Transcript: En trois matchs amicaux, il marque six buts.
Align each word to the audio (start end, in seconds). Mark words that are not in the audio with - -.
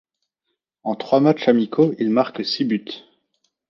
En 0.81 0.95
trois 0.95 1.19
matchs 1.19 1.47
amicaux, 1.47 1.93
il 1.99 2.09
marque 2.09 2.43
six 2.43 2.65
buts. 2.65 3.03